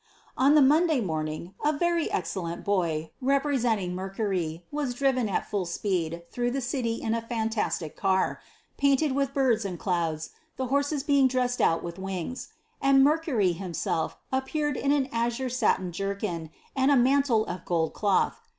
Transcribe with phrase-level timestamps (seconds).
[0.35, 5.47] On the Monday morning, ^ a very excellent boy," representing Mer« cory, was driven at
[5.47, 8.41] full speed through the city in a fantastic car,
[8.77, 12.49] painted viih birds and clouds, tlie horses being dressed out with wings;
[12.81, 18.39] and Mercury himself appeared in an azure satin jerkin, and a mantle of gold cloth.